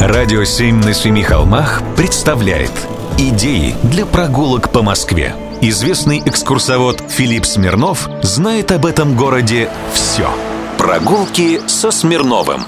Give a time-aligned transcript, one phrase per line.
[0.00, 2.72] Радио «Семь на семи холмах» представляет
[3.18, 5.34] Идеи для прогулок по Москве.
[5.60, 10.30] Известный экскурсовод Филипп Смирнов знает об этом городе все.
[10.78, 12.62] Прогулки со Смирновым.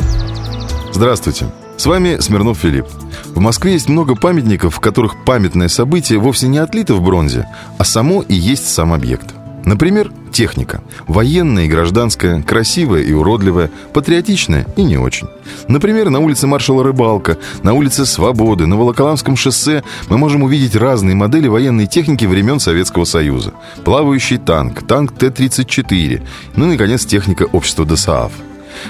[0.92, 1.46] Здравствуйте.
[1.78, 2.86] С вами Смирнов Филипп.
[3.28, 7.84] В Москве есть много памятников, в которых памятное событие вовсе не отлито в бронзе, а
[7.84, 10.82] само и есть сам объект– Например, техника.
[11.06, 15.28] Военная и гражданская, красивая и уродливая, патриотичная и не очень.
[15.68, 21.14] Например, на улице маршала Рыбалка, на улице Свободы, на Волоколамском шоссе мы можем увидеть разные
[21.14, 23.52] модели военной техники времен Советского Союза.
[23.84, 26.22] Плавающий танк, танк Т-34,
[26.56, 28.32] ну и, наконец, техника общества ДСААФ.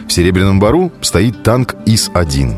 [0.07, 2.57] В Серебряном Бару стоит танк ИС-1.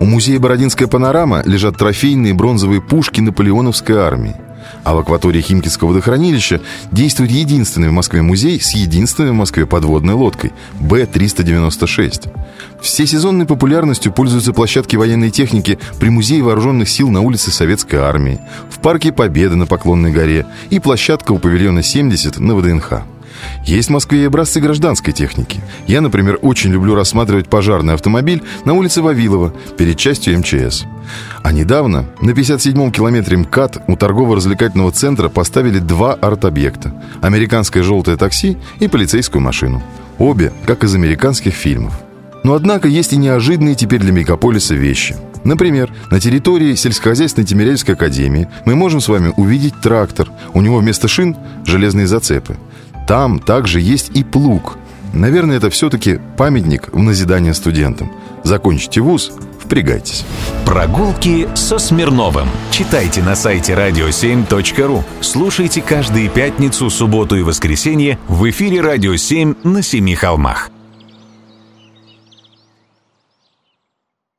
[0.00, 4.36] У музея «Бородинская панорама» лежат трофейные бронзовые пушки наполеоновской армии.
[4.84, 6.60] А в акватории Химкинского водохранилища
[6.92, 12.32] действует единственный в Москве музей с единственной в Москве подводной лодкой Б-396.
[12.80, 18.78] Всесезонной популярностью пользуются площадки военной техники при Музее вооруженных сил на улице Советской Армии, в
[18.78, 23.15] Парке Победы на Поклонной горе и площадка у павильона 70 на ВДНХ.
[23.64, 25.60] Есть в Москве и образцы гражданской техники.
[25.86, 30.84] Я, например, очень люблю рассматривать пожарный автомобиль на улице Вавилова перед частью МЧС.
[31.42, 36.92] А недавно на 57-м километре МКАД у торгово-развлекательного центра поставили два арт-объекта.
[37.22, 39.82] Американское желтое такси и полицейскую машину.
[40.18, 41.92] Обе, как из американских фильмов.
[42.42, 45.16] Но однако есть и неожиданные теперь для мегаполиса вещи.
[45.46, 50.28] Например, на территории сельскохозяйственной Тимирязевской академии мы можем с вами увидеть трактор.
[50.54, 52.56] У него вместо шин железные зацепы.
[53.06, 54.78] Там также есть и плуг.
[55.12, 58.12] Наверное, это все-таки памятник в назидание студентам.
[58.42, 59.32] Закончите вуз,
[59.62, 60.24] впрягайтесь.
[60.64, 62.48] Прогулки со Смирновым.
[62.70, 65.02] Читайте на сайте radio7.ru.
[65.20, 70.70] Слушайте каждые пятницу, субботу и воскресенье в эфире «Радио 7» на Семи холмах.